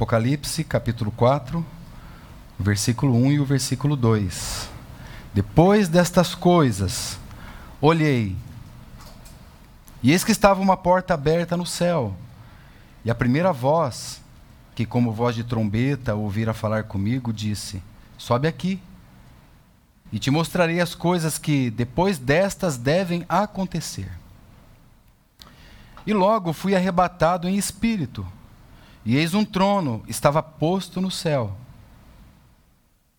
[0.00, 1.62] Apocalipse, capítulo 4,
[2.58, 4.66] versículo 1 e o versículo 2.
[5.34, 7.18] Depois destas coisas,
[7.82, 8.34] olhei,
[10.02, 12.16] e eis que estava uma porta aberta no céu,
[13.04, 14.22] e a primeira voz,
[14.74, 17.82] que como voz de trombeta ouvira falar comigo, disse:
[18.16, 18.80] Sobe aqui,
[20.10, 24.10] e te mostrarei as coisas que depois destas devem acontecer.
[26.06, 28.26] E logo fui arrebatado em espírito,
[29.04, 31.56] e eis um trono estava posto no céu,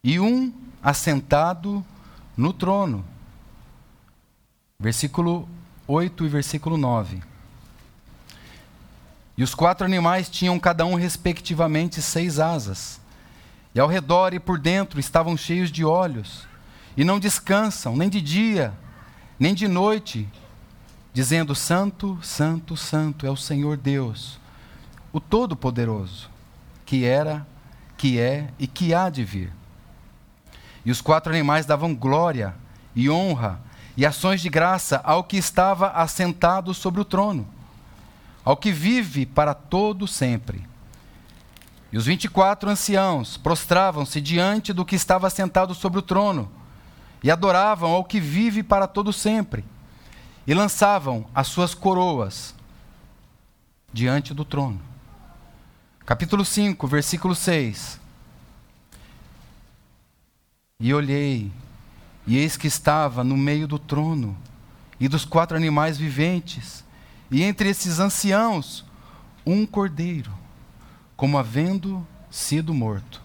[0.03, 1.85] e um assentado
[2.35, 3.05] no trono.
[4.79, 5.47] Versículo
[5.87, 7.21] 8 e versículo 9.
[9.37, 12.99] E os quatro animais tinham cada um, respectivamente, seis asas.
[13.73, 16.47] E ao redor e por dentro estavam cheios de olhos,
[16.97, 18.73] e não descansam, nem de dia,
[19.39, 20.27] nem de noite,
[21.13, 24.40] dizendo: Santo, Santo, Santo é o Senhor Deus,
[25.11, 26.29] o Todo-Poderoso,
[26.85, 27.45] que era,
[27.97, 29.51] que é e que há de vir.
[30.85, 32.55] E os quatro animais davam glória
[32.95, 33.59] e honra
[33.95, 37.47] e ações de graça ao que estava assentado sobre o trono,
[38.43, 40.65] ao que vive para todo sempre.
[41.91, 46.49] E os vinte e quatro anciãos prostravam-se diante do que estava assentado sobre o trono
[47.21, 49.63] e adoravam ao que vive para todo sempre
[50.47, 52.55] e lançavam as suas coroas
[53.93, 54.90] diante do trono.
[56.05, 57.99] Capítulo 5, versículo 6.
[60.79, 61.51] E olhei,
[62.25, 64.35] e eis que estava no meio do trono
[64.99, 66.83] e dos quatro animais viventes,
[67.29, 68.83] e entre esses anciãos,
[69.45, 70.31] um cordeiro,
[71.15, 73.21] como havendo sido morto.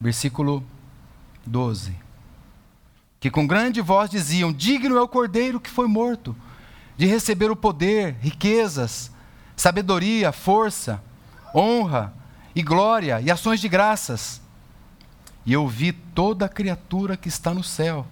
[0.00, 0.64] Versículo
[1.46, 2.04] 12
[3.24, 6.36] que com grande voz diziam: Digno é o cordeiro que foi morto,
[6.94, 9.10] de receber o poder, riquezas,
[9.56, 11.02] sabedoria, força,
[11.54, 12.12] honra
[12.54, 14.40] e glória e ações de graças.
[15.46, 18.06] E eu vi toda criatura que está no céu,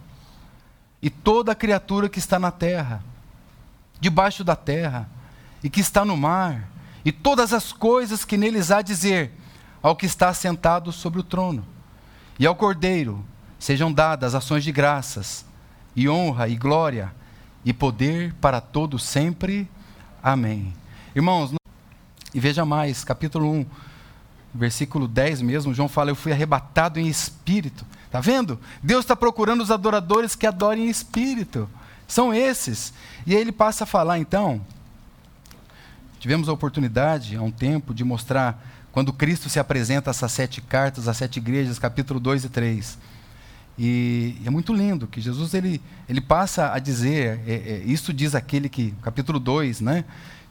[1.01, 3.03] e toda criatura que está na terra,
[3.99, 5.09] debaixo da terra,
[5.63, 6.69] e que está no mar,
[7.05, 9.33] e todas as coisas que neles há dizer,
[9.83, 11.67] ao que está sentado sobre o trono,
[12.39, 13.25] e ao cordeiro,
[13.59, 15.45] sejam dadas ações de graças,
[15.97, 17.13] e honra, e glória,
[17.65, 19.69] e poder para todos sempre.
[20.23, 20.75] Amém.
[21.15, 21.53] Irmãos,
[22.35, 23.67] e veja mais, capítulo 1,
[24.55, 27.85] versículo 10 mesmo, João fala: Eu fui arrebatado em espírito.
[28.07, 28.59] Está vendo?
[28.83, 31.69] Deus está procurando os adoradores que adorem em espírito.
[32.09, 32.93] São esses.
[33.27, 34.61] E aí ele passa a falar, então.
[36.19, 38.63] Tivemos a oportunidade, há um tempo, de mostrar
[38.93, 42.99] quando Cristo se apresenta essas sete cartas, as sete igrejas, capítulo 2 e 3.
[43.79, 48.35] E, é muito lindo que Jesus ele, ele passa a dizer, é, é, isso diz
[48.35, 50.05] aquele que, capítulo 2, né?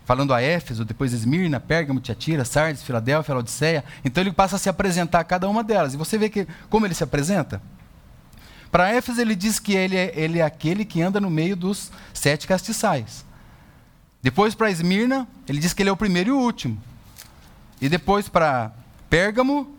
[0.05, 3.83] Falando a Éfeso, depois Esmirna, Pérgamo, Tiatira, Sardes, Filadélfia, Laodiceia.
[4.03, 5.93] Então ele passa a se apresentar a cada uma delas.
[5.93, 7.61] E você vê que, como ele se apresenta?
[8.71, 11.91] Para Éfeso ele diz que ele é, ele é aquele que anda no meio dos
[12.13, 13.25] sete castiçais.
[14.21, 16.81] Depois para Esmirna, ele diz que ele é o primeiro e o último.
[17.81, 18.71] E depois para
[19.09, 19.75] Pérgamo,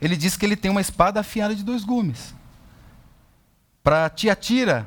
[0.00, 2.34] ele diz que ele tem uma espada afiada de dois gumes.
[3.82, 4.86] Para Tiatira,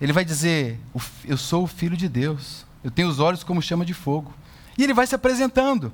[0.00, 0.80] ele vai dizer:
[1.24, 4.32] Eu sou o filho de Deus, eu tenho os olhos como chama de fogo.
[4.76, 5.92] E ele vai se apresentando.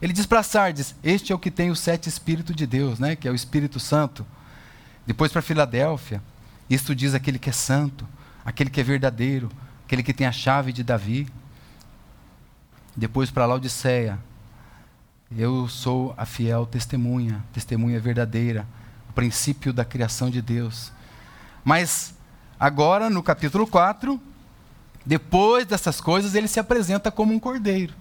[0.00, 3.14] Ele diz para Sardes: Este é o que tem os sete Espíritos de Deus, né?
[3.14, 4.26] que é o Espírito Santo.
[5.06, 6.22] Depois para Filadélfia,
[6.68, 8.06] isto diz aquele que é santo,
[8.44, 9.50] aquele que é verdadeiro,
[9.84, 11.28] aquele que tem a chave de Davi.
[12.96, 14.18] Depois para Laodiceia,
[15.36, 18.66] eu sou a fiel testemunha, testemunha verdadeira,
[19.08, 20.92] o princípio da criação de Deus.
[21.64, 22.14] Mas
[22.58, 24.20] agora, no capítulo 4,
[25.04, 27.94] depois dessas coisas, ele se apresenta como um cordeiro.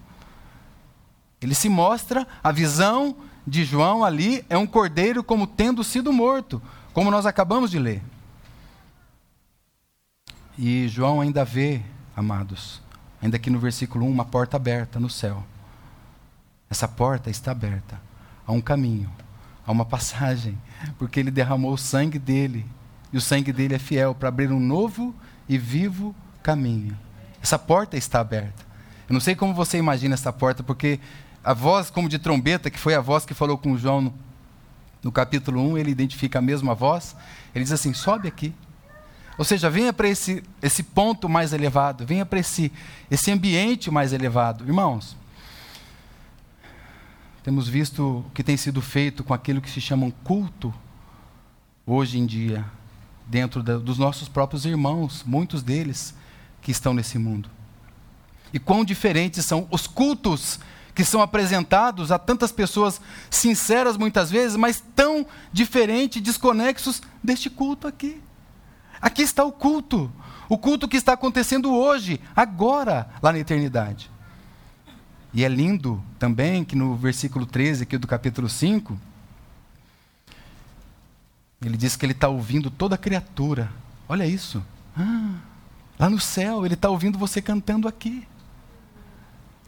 [1.42, 6.62] Ele se mostra, a visão de João ali é um cordeiro como tendo sido morto,
[6.94, 8.04] como nós acabamos de ler.
[10.58, 11.82] E João ainda vê,
[12.16, 12.82] amados,
[13.22, 15.44] ainda aqui no versículo 1, uma porta aberta no céu.
[16.70, 18.00] Essa porta está aberta.
[18.46, 19.12] Há um caminho,
[19.66, 20.58] há uma passagem,
[21.00, 22.66] porque ele derramou o sangue dele
[23.12, 25.16] e o sangue dele é fiel para abrir um novo
[25.50, 26.16] e vivo caminho.
[27.42, 28.66] Essa porta está aberta.
[29.08, 31.00] Eu não sei como você imagina essa porta, porque
[31.44, 34.14] a voz como de trombeta, que foi a voz que falou com João no,
[35.04, 37.16] no capítulo 1, ele identifica a mesma voz.
[37.54, 38.54] Ele diz assim: sobe aqui.
[39.38, 42.72] Ou seja, venha para esse, esse ponto mais elevado, venha para esse,
[43.10, 44.64] esse ambiente mais elevado.
[44.64, 45.16] Irmãos,
[47.44, 50.74] temos visto o que tem sido feito com aquilo que se chama um culto
[51.88, 52.64] hoje em dia
[53.26, 56.14] dentro da, dos nossos próprios irmãos, muitos deles
[56.62, 57.50] que estão nesse mundo.
[58.54, 60.60] E quão diferentes são os cultos
[60.94, 63.00] que são apresentados a tantas pessoas
[63.30, 68.22] sinceras muitas vezes, mas tão diferentes, desconexos deste culto aqui.
[69.02, 70.12] Aqui está o culto,
[70.48, 74.12] o culto que está acontecendo hoje, agora, lá na eternidade.
[75.34, 79.00] E é lindo também que no versículo 13 aqui do capítulo 5,
[81.64, 83.72] ele diz que ele está ouvindo toda criatura.
[84.10, 84.62] Olha isso.
[84.98, 85.36] Ah,
[86.02, 88.28] lá no céu, ele está ouvindo você cantando aqui.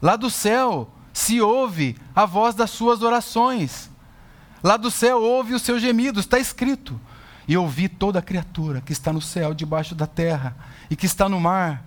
[0.02, 3.88] Lá do céu se ouve a voz das suas orações.
[4.60, 7.00] Lá do céu ouve os seus gemidos, está escrito.
[7.46, 10.56] E ouvi toda criatura que está no céu, debaixo da terra
[10.90, 11.84] e que está no mar,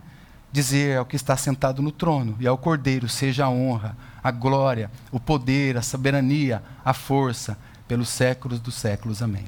[0.49, 4.89] dizer ao que está sentado no trono e ao Cordeiro seja a honra, a glória,
[5.11, 9.21] o poder, a soberania, a força, pelos séculos dos séculos.
[9.21, 9.45] Amém.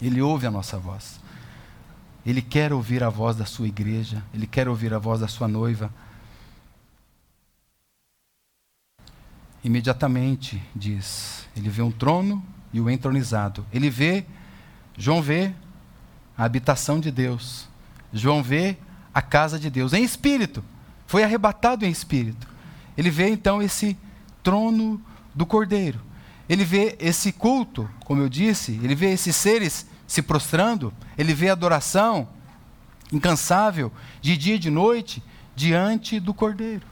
[0.00, 1.25] Ele ouve a nossa voz.
[2.26, 5.46] Ele quer ouvir a voz da sua igreja, ele quer ouvir a voz da sua
[5.46, 5.90] noiva.
[9.66, 12.40] imediatamente, diz, ele vê um trono
[12.72, 13.66] e o entronizado.
[13.72, 14.24] Ele vê,
[14.96, 15.52] João vê
[16.38, 17.66] a habitação de Deus.
[18.12, 18.76] João vê
[19.12, 20.62] a casa de Deus em espírito.
[21.04, 22.46] Foi arrebatado em espírito.
[22.96, 23.98] Ele vê então esse
[24.40, 25.00] trono
[25.34, 26.00] do Cordeiro.
[26.48, 31.50] Ele vê esse culto, como eu disse, ele vê esses seres se prostrando, ele vê
[31.50, 32.28] adoração
[33.12, 35.22] incansável, de dia e de noite,
[35.54, 36.86] diante do Cordeiro.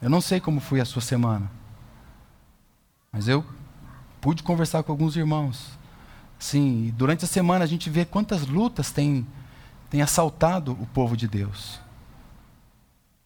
[0.00, 1.50] Eu não sei como foi a sua semana,
[3.12, 3.44] mas eu
[4.20, 5.78] pude conversar com alguns irmãos.
[6.38, 9.26] Sim, durante a semana a gente vê quantas lutas tem,
[9.88, 11.80] tem assaltado o povo de Deus.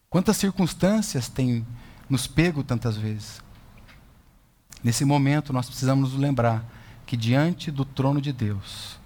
[0.08, 1.66] Quantas circunstâncias tem
[2.08, 3.40] nos pego tantas vezes.
[4.82, 6.64] Nesse momento nós precisamos nos lembrar
[7.10, 8.98] que diante do trono de Deus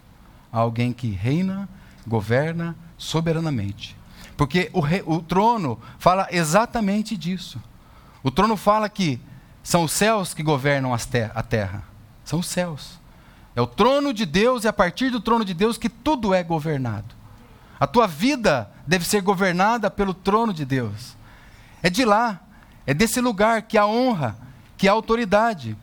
[0.53, 1.69] há alguém que reina,
[2.07, 3.97] governa soberanamente
[4.37, 4.83] porque o,
[5.15, 7.61] o trono fala exatamente disso.
[8.23, 9.21] O trono fala que
[9.63, 11.85] são os céus que governam ter, a terra.
[12.25, 12.99] São os céus.
[13.55, 16.43] É o trono de Deus e a partir do trono de Deus que tudo é
[16.43, 17.15] governado.
[17.79, 21.17] A tua vida deve ser governada pelo trono de Deus.
[21.83, 22.41] É de lá,
[22.87, 24.37] é desse lugar que a honra,
[24.77, 25.77] que a autoridade.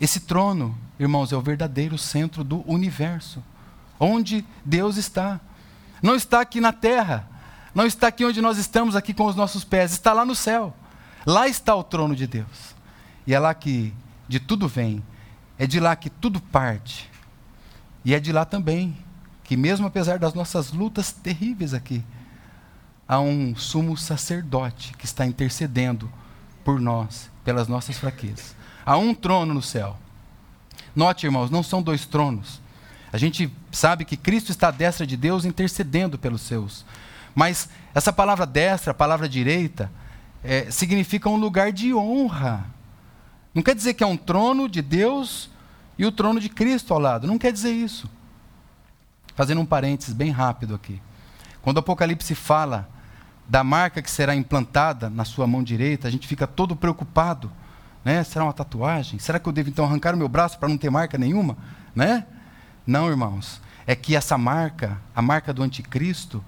[0.00, 3.42] Esse trono, irmãos, é o verdadeiro centro do universo,
[3.98, 5.40] onde Deus está.
[6.02, 7.28] Não está aqui na terra.
[7.74, 9.92] Não está aqui onde nós estamos, aqui com os nossos pés.
[9.92, 10.74] Está lá no céu.
[11.24, 12.74] Lá está o trono de Deus.
[13.26, 13.92] E é lá que
[14.28, 15.02] de tudo vem.
[15.58, 17.10] É de lá que tudo parte.
[18.04, 18.96] E é de lá também
[19.42, 22.04] que, mesmo apesar das nossas lutas terríveis aqui,
[23.06, 26.10] há um sumo sacerdote que está intercedendo
[26.64, 28.56] por nós, pelas nossas fraquezas.
[28.86, 29.98] Há um trono no céu.
[30.94, 32.60] Note, irmãos, não são dois tronos.
[33.12, 36.86] A gente sabe que Cristo está à destra de Deus intercedendo pelos seus.
[37.34, 39.90] Mas essa palavra destra, a palavra direita,
[40.44, 42.64] é, significa um lugar de honra.
[43.52, 45.50] Não quer dizer que é um trono de Deus
[45.98, 47.26] e o trono de Cristo ao lado.
[47.26, 48.08] Não quer dizer isso.
[49.34, 51.00] Fazendo um parênteses bem rápido aqui.
[51.60, 52.88] Quando o Apocalipse fala
[53.48, 57.50] da marca que será implantada na sua mão direita, a gente fica todo preocupado.
[58.06, 58.22] Né?
[58.22, 59.18] Será uma tatuagem?
[59.18, 61.58] Será que eu devo então arrancar o meu braço para não ter marca nenhuma?
[61.92, 62.24] Né?
[62.86, 63.60] Não, irmãos.
[63.84, 66.44] É que essa marca, a marca do anticristo,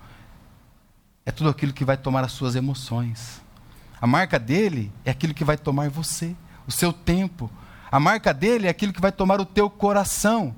[1.26, 3.42] é tudo aquilo que vai tomar as suas emoções.
[4.00, 7.50] A marca dele é aquilo que vai tomar você, o seu tempo.
[7.90, 10.54] A marca dele é aquilo que vai tomar o teu coração.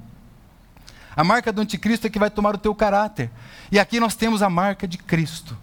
[1.16, 3.30] A marca do anticristo é que vai tomar o teu caráter.
[3.72, 5.56] E aqui nós temos a marca de Cristo.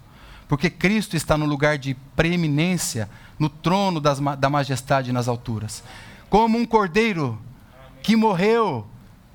[0.48, 5.84] Porque Cristo está no lugar de preeminência, no trono das, da majestade nas alturas.
[6.30, 7.38] Como um cordeiro
[8.02, 8.86] que morreu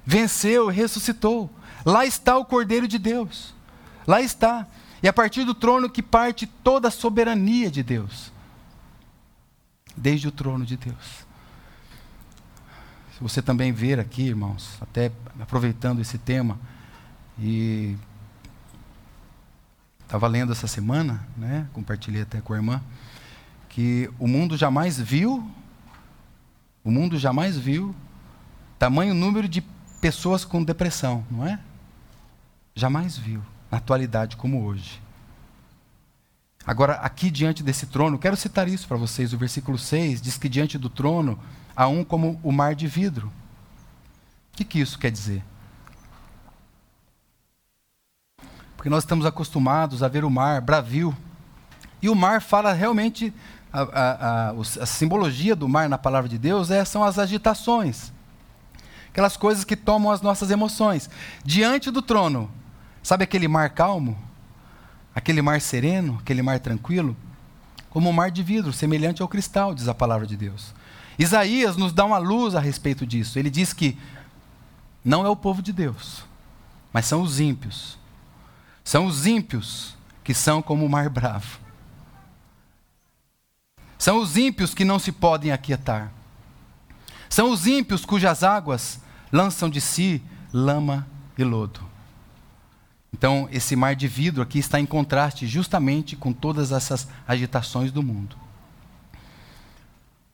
[0.05, 1.49] venceu ressuscitou.
[1.85, 3.53] Lá está o Cordeiro de Deus.
[4.07, 4.67] Lá está.
[5.01, 8.31] E a partir do trono que parte toda a soberania de Deus.
[9.95, 11.25] Desde o trono de Deus.
[13.15, 16.57] Se você também ver aqui, irmãos, até aproveitando esse tema,
[17.37, 17.95] e
[20.03, 22.81] estava lendo essa semana, né, compartilhei até com a irmã,
[23.69, 25.49] que o mundo jamais viu,
[26.83, 27.95] o mundo jamais viu
[28.77, 29.61] tamanho número de
[30.01, 31.59] pessoas com depressão, não é?
[32.75, 33.41] Jamais viu,
[33.71, 35.01] na atualidade como hoje.
[36.65, 39.33] Agora, aqui diante desse trono, quero citar isso para vocês.
[39.33, 41.37] O versículo 6 diz que diante do trono
[41.75, 43.27] há um como o mar de vidro.
[43.27, 45.43] O que, que isso quer dizer?
[48.83, 51.15] Porque nós estamos acostumados a ver o mar bravio.
[52.01, 53.33] E o mar fala realmente,
[53.71, 58.11] a, a, a, a simbologia do mar na palavra de Deus é, são as agitações
[59.09, 61.07] aquelas coisas que tomam as nossas emoções.
[61.45, 62.49] Diante do trono,
[63.03, 64.17] sabe aquele mar calmo?
[65.13, 67.15] Aquele mar sereno, aquele mar tranquilo?
[67.93, 70.73] como um mar de vidro, semelhante ao cristal, diz a palavra de Deus.
[71.19, 73.37] Isaías nos dá uma luz a respeito disso.
[73.37, 73.95] Ele diz que
[75.05, 76.25] não é o povo de Deus,
[76.91, 77.99] mas são os ímpios.
[78.83, 81.59] São os ímpios que são como o mar bravo.
[83.97, 86.11] São os ímpios que não se podem aquietar.
[87.29, 88.99] São os ímpios cujas águas
[89.31, 90.21] lançam de si
[90.51, 91.81] lama e lodo.
[93.13, 98.03] Então, esse mar de vidro aqui está em contraste justamente com todas essas agitações do
[98.03, 98.35] mundo.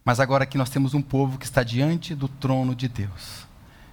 [0.04, 3.46] Mas agora aqui nós temos um povo que está diante do trono de Deus,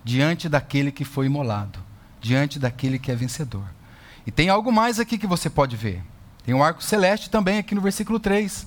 [0.02, 1.78] diante daquele que foi imolado,
[2.20, 3.75] diante daquele que é vencedor.
[4.26, 6.02] E tem algo mais aqui que você pode ver.
[6.44, 8.66] Tem um arco celeste também aqui no versículo 3.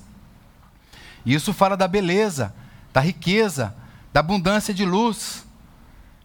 [1.24, 2.54] E isso fala da beleza,
[2.92, 3.74] da riqueza,
[4.12, 5.44] da abundância de luz.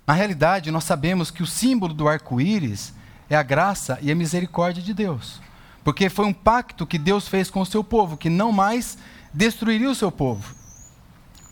[0.07, 2.93] Na realidade, nós sabemos que o símbolo do arco-íris
[3.29, 5.41] é a graça e a misericórdia de Deus.
[5.83, 8.97] Porque foi um pacto que Deus fez com o seu povo, que não mais
[9.33, 10.55] destruiria o seu povo.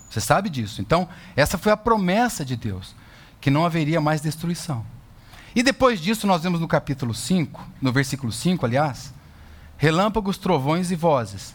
[0.09, 0.81] Você sabe disso.
[0.81, 2.95] Então, essa foi a promessa de Deus,
[3.41, 4.85] que não haveria mais destruição.
[5.55, 9.13] E depois disso, nós vemos no capítulo 5, no versículo 5, aliás,
[9.77, 11.53] relâmpagos, trovões e vozes.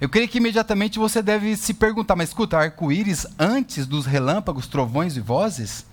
[0.00, 5.16] Eu creio que imediatamente você deve se perguntar, mas escuta, arco-íris antes dos relâmpagos, trovões
[5.16, 5.84] e vozes?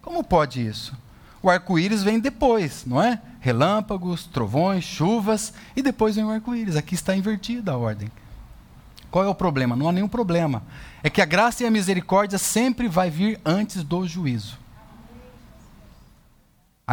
[0.00, 0.96] Como pode isso?
[1.42, 3.20] O arco-íris vem depois, não é?
[3.40, 6.76] Relâmpagos, trovões, chuvas e depois vem o arco-íris.
[6.76, 8.08] Aqui está invertida a ordem.
[9.10, 9.74] Qual é o problema?
[9.74, 10.62] Não há nenhum problema.
[11.02, 14.61] É que a graça e a misericórdia sempre vai vir antes do juízo.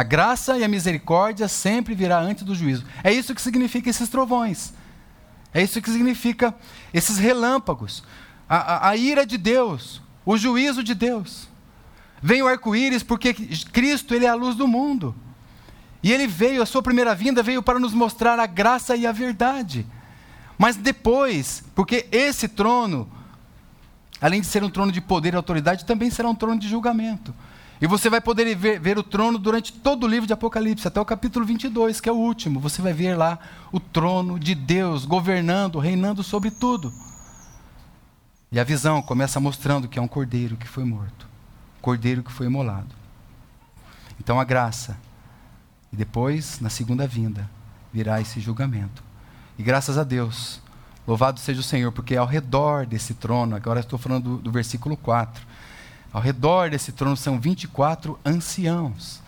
[0.00, 2.86] A graça e a misericórdia sempre virá antes do juízo.
[3.04, 4.72] É isso que significa esses trovões.
[5.52, 6.54] É isso que significa
[6.90, 8.02] esses relâmpagos.
[8.48, 11.50] A, a, a ira de Deus, o juízo de Deus.
[12.22, 15.14] Vem o arco-íris porque Cristo ele é a luz do mundo.
[16.02, 19.12] E ele veio, a sua primeira vinda veio para nos mostrar a graça e a
[19.12, 19.86] verdade.
[20.56, 23.06] Mas depois, porque esse trono,
[24.18, 27.34] além de ser um trono de poder e autoridade, também será um trono de julgamento.
[27.80, 31.00] E você vai poder ver, ver, o trono durante todo o livro de Apocalipse, até
[31.00, 32.60] o capítulo 22, que é o último.
[32.60, 33.38] Você vai ver lá
[33.72, 36.92] o trono de Deus governando, reinando sobre tudo.
[38.52, 41.26] E a visão começa mostrando que é um cordeiro que foi morto,
[41.80, 42.94] cordeiro que foi imolado.
[44.18, 44.98] Então a graça.
[45.90, 47.48] E depois, na segunda vinda,
[47.90, 49.02] virá esse julgamento.
[49.58, 50.60] E graças a Deus,
[51.06, 54.98] louvado seja o Senhor, porque ao redor desse trono, agora estou falando do, do versículo
[54.98, 55.48] 4
[56.12, 59.20] ao redor desse trono são 24 anciãos.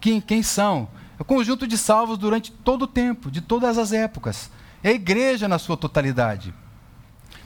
[0.00, 0.88] Quem, quem são?
[1.18, 4.50] É o conjunto de salvos durante todo o tempo, de todas as épocas.
[4.82, 6.54] É a igreja na sua totalidade.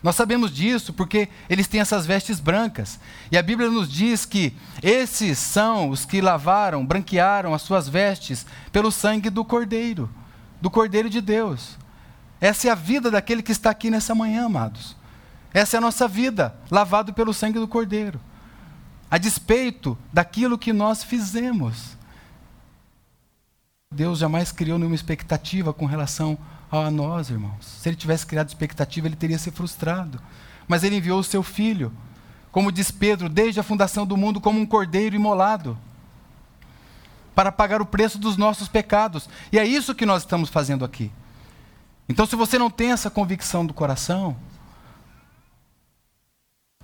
[0.03, 2.99] Nós sabemos disso porque eles têm essas vestes brancas.
[3.31, 8.45] E a Bíblia nos diz que esses são os que lavaram, branquearam as suas vestes
[8.73, 10.11] pelo sangue do Cordeiro,
[10.61, 11.79] do Cordeiro de Deus.
[12.41, 14.97] Essa é a vida daquele que está aqui nessa manhã, amados.
[15.55, 18.21] Essa é a nossa vida, lavado pelo sangue do Cordeiro
[19.13, 21.99] a despeito daquilo que nós fizemos.
[23.91, 26.39] Deus jamais criou nenhuma expectativa com relação
[26.71, 27.63] a nós, irmãos.
[27.63, 30.19] Se ele tivesse criado expectativa, ele teria se frustrado.
[30.67, 31.93] Mas ele enviou o seu filho,
[32.51, 35.77] como diz Pedro, desde a fundação do mundo, como um cordeiro imolado,
[37.35, 39.29] para pagar o preço dos nossos pecados.
[39.53, 41.13] E é isso que nós estamos fazendo aqui.
[42.09, 44.35] Então, se você não tem essa convicção do coração,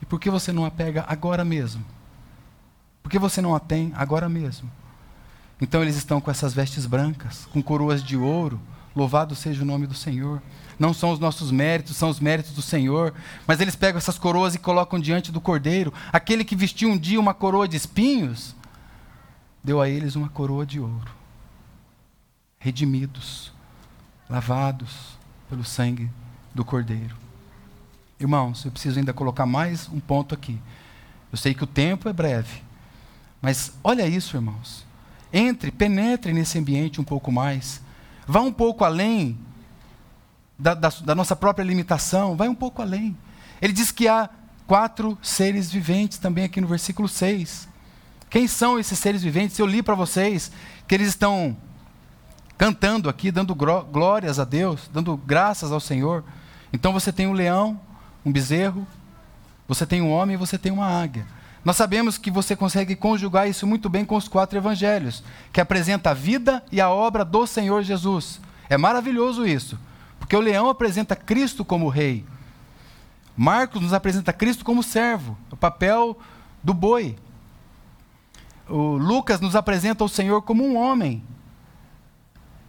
[0.02, 1.96] e por que você não a pega agora mesmo?
[3.08, 4.70] Por que você não a tem agora mesmo?
[5.58, 8.60] Então eles estão com essas vestes brancas, com coroas de ouro.
[8.94, 10.42] Louvado seja o nome do Senhor.
[10.78, 13.14] Não são os nossos méritos, são os méritos do Senhor.
[13.46, 15.90] Mas eles pegam essas coroas e colocam diante do cordeiro.
[16.12, 18.54] Aquele que vestiu um dia uma coroa de espinhos,
[19.64, 21.10] deu a eles uma coroa de ouro.
[22.58, 23.54] Redimidos,
[24.28, 25.16] lavados
[25.48, 26.10] pelo sangue
[26.54, 27.16] do cordeiro.
[28.20, 30.60] Irmãos, eu preciso ainda colocar mais um ponto aqui.
[31.32, 32.67] Eu sei que o tempo é breve,
[33.40, 34.86] mas olha isso, irmãos.
[35.32, 37.80] Entre, penetre nesse ambiente um pouco mais.
[38.26, 39.38] Vá um pouco além
[40.58, 42.36] da, da, da nossa própria limitação.
[42.36, 43.16] Vai um pouco além.
[43.60, 44.28] Ele diz que há
[44.66, 47.68] quatro seres viventes também aqui no versículo 6.
[48.28, 49.58] Quem são esses seres viventes?
[49.58, 50.52] Eu li para vocês
[50.86, 51.56] que eles estão
[52.56, 56.24] cantando aqui, dando glórias a Deus, dando graças ao Senhor.
[56.72, 57.80] Então você tem um leão,
[58.24, 58.86] um bezerro,
[59.66, 61.26] você tem um homem e você tem uma águia.
[61.68, 65.22] Nós sabemos que você consegue conjugar isso muito bem com os quatro evangelhos,
[65.52, 68.40] que apresenta a vida e a obra do Senhor Jesus.
[68.70, 69.78] É maravilhoso isso,
[70.18, 72.24] porque o leão apresenta Cristo como rei.
[73.36, 76.18] Marcos nos apresenta Cristo como servo, o papel
[76.64, 77.18] do boi.
[78.66, 81.22] O Lucas nos apresenta o Senhor como um homem.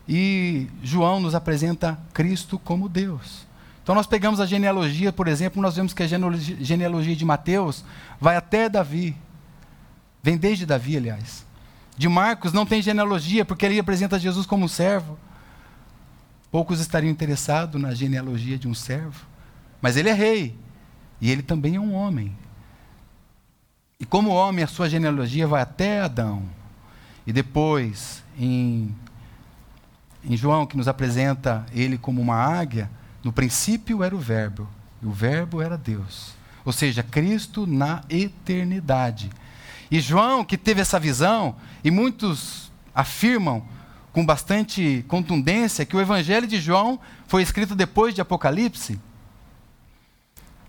[0.09, 3.47] E João nos apresenta Cristo como Deus.
[3.89, 7.83] Então nós pegamos a genealogia, por exemplo, nós vemos que a genealogia, de Mateus
[8.21, 9.17] vai até Davi.
[10.21, 11.43] Vem desde Davi, aliás.
[11.97, 15.17] De Marcos não tem genealogia, porque ele apresenta Jesus como um servo.
[16.51, 19.25] Poucos estariam interessados na genealogia de um servo.
[19.81, 20.55] Mas ele é rei.
[21.19, 22.37] E ele também é um homem.
[23.99, 26.43] E como homem, a sua genealogia vai até Adão.
[27.25, 28.95] E depois, em,
[30.23, 32.87] em João, que nos apresenta ele como uma águia,
[33.23, 34.67] no princípio era o Verbo,
[35.01, 36.33] e o Verbo era Deus.
[36.63, 39.29] Ou seja, Cristo na eternidade.
[39.89, 43.63] E João, que teve essa visão, e muitos afirmam
[44.11, 48.99] com bastante contundência que o Evangelho de João foi escrito depois de Apocalipse,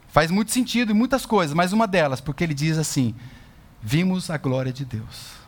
[0.08, 3.14] faz muito sentido em muitas coisas, mas uma delas, porque ele diz assim:
[3.80, 5.40] vimos a glória de Deus.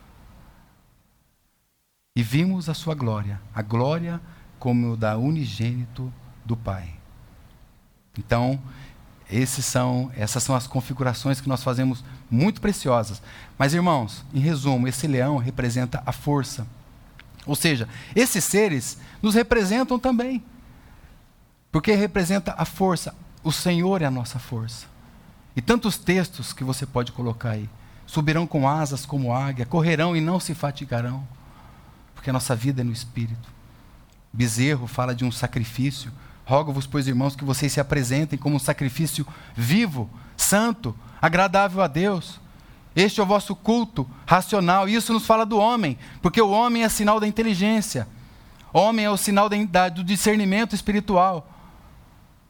[2.14, 4.20] E vimos a sua glória, a glória
[4.58, 6.12] como da unigênito
[6.44, 6.94] do Pai.
[8.18, 8.60] Então,
[9.30, 13.22] esses são, essas são as configurações que nós fazemos muito preciosas.
[13.56, 16.66] Mas, irmãos, em resumo, esse leão representa a força.
[17.46, 20.44] Ou seja, esses seres nos representam também.
[21.70, 23.14] Porque representa a força.
[23.42, 24.86] O Senhor é a nossa força.
[25.56, 27.68] E tantos textos que você pode colocar aí.
[28.06, 31.26] Subirão com asas como águia, correrão e não se fatigarão.
[32.14, 33.48] Porque a nossa vida é no Espírito.
[34.30, 36.12] Bezerro fala de um sacrifício.
[36.52, 42.38] Rogo-vos, pois, irmãos, que vocês se apresentem como um sacrifício vivo, santo, agradável a Deus.
[42.94, 44.86] Este é o vosso culto racional.
[44.86, 48.06] Isso nos fala do homem, porque o homem é sinal da inteligência.
[48.70, 51.50] O homem é o sinal da, do discernimento espiritual.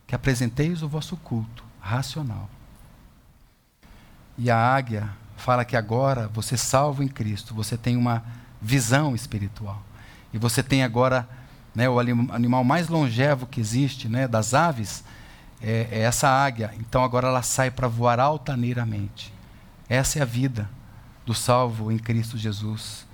[0.05, 2.51] Que apresenteis o vosso culto racional.
[4.37, 8.25] E a águia fala que agora você salvo em Cristo, você tem uma
[8.61, 9.81] visão espiritual.
[10.35, 11.29] E você tem agora
[11.75, 15.03] né, o animal mais longevo que existe, né, das aves,
[15.61, 16.75] é, é essa águia.
[16.79, 19.33] Então agora ela sai para voar altaneiramente.
[19.89, 20.69] Essa é a vida
[21.25, 23.07] do salvo em Cristo Jesus.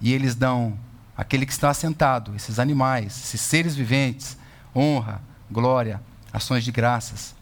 [0.00, 0.78] E eles dão
[1.16, 4.36] aquele que está assentado, esses animais, esses seres viventes,
[4.74, 6.00] honra, glória,
[6.32, 7.34] ações de graças.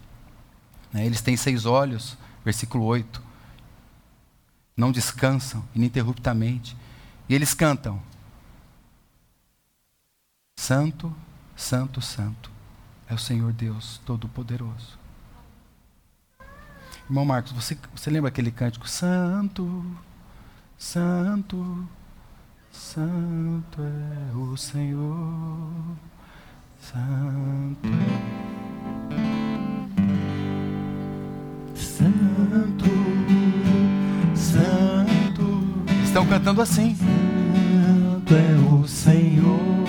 [0.93, 3.23] Né, eles têm seis olhos, versículo 8.
[4.77, 6.77] Não descansam ininterruptamente.
[7.29, 8.01] E eles cantam:
[10.63, 11.13] Santo,
[11.57, 12.49] Santo, Santo
[13.09, 14.97] é o Senhor Deus Todo-Poderoso.
[17.07, 18.89] Irmão Marcos, você, você lembra aquele cântico?
[18.89, 19.85] Santo,
[20.79, 21.89] Santo,
[22.71, 25.97] Santo é o Senhor,
[26.81, 27.89] Santo.
[31.75, 32.91] Santo,
[34.37, 36.05] Santo.
[36.05, 36.95] Estão cantando assim.
[36.95, 39.82] Santo é o Senhor.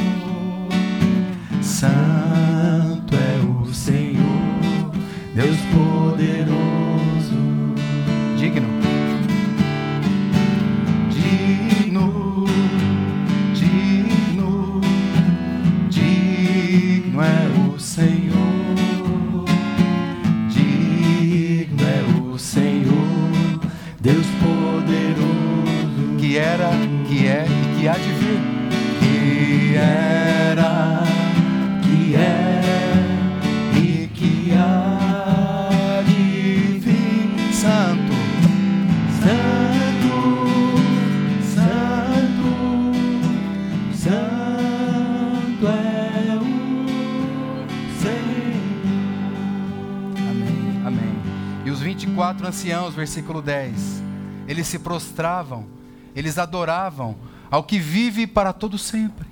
[52.53, 54.03] Anciãos, versículo 10,
[54.47, 55.65] eles se prostravam,
[56.15, 57.17] eles adoravam
[57.49, 59.27] ao que vive para todo sempre.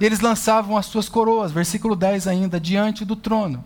[0.00, 3.62] E eles lançavam as suas coroas, versículo 10 ainda, diante do trono.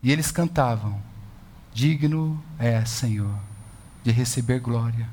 [0.00, 1.00] E eles cantavam:
[1.72, 3.34] Digno é, Senhor,
[4.04, 5.08] de receber glória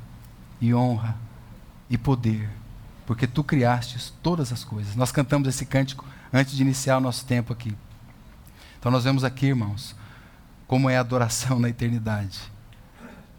[0.60, 1.18] e honra
[1.90, 2.48] e poder,
[3.08, 4.96] porque tu criastes todas as coisas.
[4.96, 7.76] Nós cantamos esse cântico antes de iniciar o nosso tempo aqui.
[8.78, 9.96] Então nós vemos aqui, irmãos,
[10.68, 12.51] como é a adoração na eternidade,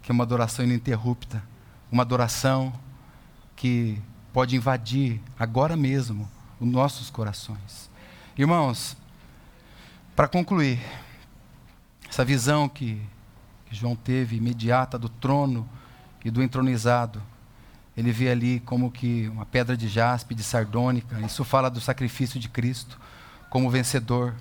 [0.03, 1.43] que é uma adoração ininterrupta,
[1.91, 2.73] uma adoração
[3.55, 4.01] que
[4.33, 6.29] pode invadir agora mesmo
[6.61, 7.91] os nossos corações.
[8.37, 8.97] Irmãos,
[10.17, 10.81] para concluir,
[12.09, 13.01] essa visão que,
[13.71, 15.67] João teve imediata do trono
[16.23, 17.23] e do entronizado,
[17.97, 22.39] ele vê ali como que uma pedra de jaspe, de sardônica, isso fala do sacrifício
[22.39, 22.99] de Cristo
[23.49, 24.35] como vencedor.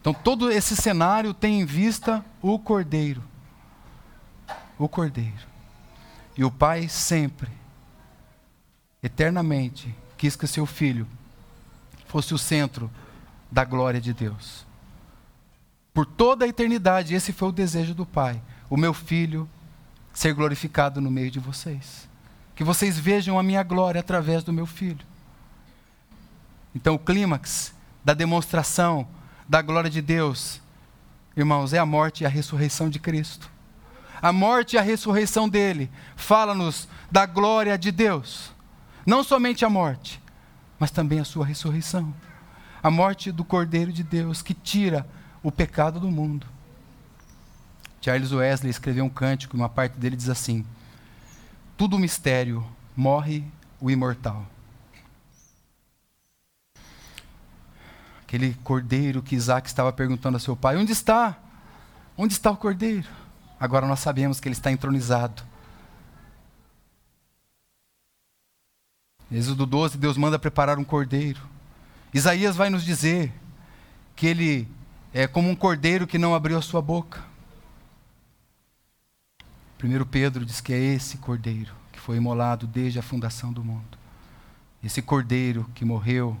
[0.00, 3.22] Então todo esse cenário tem em vista o Cordeiro.
[4.78, 5.46] O Cordeiro.
[6.36, 7.50] E o Pai sempre,
[9.02, 11.06] eternamente, quis que seu filho
[12.06, 12.90] fosse o centro
[13.50, 14.66] da glória de Deus.
[15.96, 19.48] por toda a eternidade, esse foi o desejo do Pai, o meu filho
[20.12, 22.06] ser glorificado no meio de vocês.
[22.54, 25.06] Que vocês vejam a minha glória através do meu filho.
[26.74, 29.08] Então, o clímax da demonstração
[29.48, 30.60] da glória de Deus,
[31.34, 33.50] irmãos, é a morte e a ressurreição de Cristo.
[34.20, 38.50] A morte e a ressurreição dele fala-nos da glória de Deus.
[39.04, 40.20] Não somente a morte,
[40.78, 42.14] mas também a sua ressurreição.
[42.82, 45.06] A morte do Cordeiro de Deus que tira
[45.42, 46.46] o pecado do mundo.
[48.00, 50.64] Charles Wesley escreveu um cântico, uma parte dele diz assim:
[51.76, 52.64] Tudo mistério,
[52.96, 53.44] morre
[53.80, 54.46] o imortal.
[58.22, 61.36] Aquele cordeiro que Isaac estava perguntando a seu pai: Onde está?
[62.16, 63.08] Onde está o cordeiro?
[63.58, 65.42] Agora nós sabemos que ele está entronizado.
[69.30, 71.40] Êxodo 12, Deus manda preparar um cordeiro.
[72.14, 73.32] Isaías vai nos dizer
[74.14, 74.68] que ele
[75.12, 77.24] é como um cordeiro que não abriu a sua boca.
[79.82, 83.98] 1 Pedro diz que é esse cordeiro que foi imolado desde a fundação do mundo.
[84.82, 86.36] Esse cordeiro que morreu,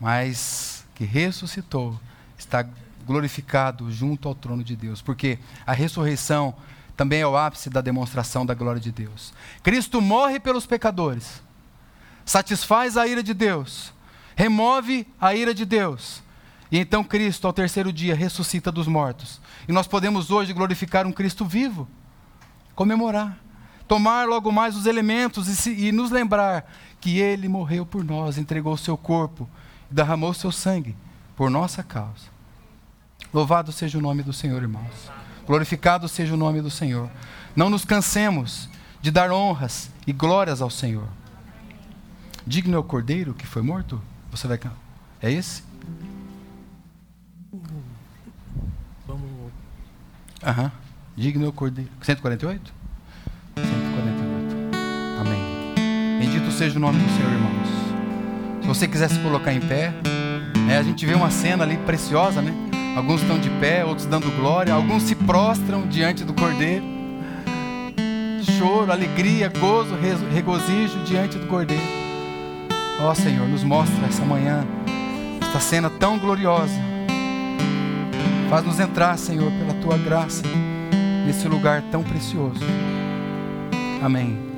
[0.00, 1.98] mas que ressuscitou,
[2.36, 2.66] está
[3.06, 6.54] glorificado junto ao trono de Deus, porque a ressurreição
[6.96, 9.32] também é o ápice da demonstração da glória de Deus.
[9.62, 11.40] Cristo morre pelos pecadores,
[12.24, 13.92] satisfaz a ira de Deus,
[14.34, 16.22] remove a ira de Deus.
[16.70, 19.40] E então Cristo, ao terceiro dia, ressuscita dos mortos.
[19.68, 21.86] E nós podemos hoje glorificar um Cristo vivo,
[22.74, 23.38] comemorar,
[23.86, 26.68] tomar logo mais os elementos e, se, e nos lembrar
[27.00, 29.48] que Ele morreu por nós, entregou o seu corpo,
[29.88, 30.96] derramou o seu sangue
[31.36, 32.35] por nossa causa.
[33.36, 35.10] Louvado seja o nome do Senhor, irmãos.
[35.46, 37.10] Glorificado seja o nome do Senhor.
[37.54, 38.66] Não nos cansemos
[39.02, 41.06] de dar honras e glórias ao Senhor.
[42.46, 44.00] Digno é o cordeiro que foi morto?
[44.30, 44.78] Você vai cantar.
[45.20, 45.62] É esse?
[49.06, 49.52] Vamos.
[50.42, 50.72] Aham.
[51.14, 51.90] Digno é o cordeiro.
[52.00, 52.72] 148?
[53.54, 55.20] 148.
[55.20, 56.20] Amém.
[56.20, 57.68] Bendito seja o nome do Senhor, irmãos.
[58.62, 59.92] Se você quiser se colocar em pé,
[60.70, 62.65] é, a gente vê uma cena ali preciosa, né?
[62.96, 66.82] Alguns estão de pé, outros dando glória, alguns se prostram diante do cordeiro.
[68.58, 69.94] Choro, alegria, gozo,
[70.32, 71.82] regozijo diante do cordeiro.
[73.02, 74.66] Ó oh, Senhor, nos mostra essa manhã
[75.56, 76.74] esta cena tão gloriosa.
[78.48, 80.42] Faz-nos entrar, Senhor, pela tua graça,
[81.26, 82.60] nesse lugar tão precioso.
[84.02, 84.55] Amém.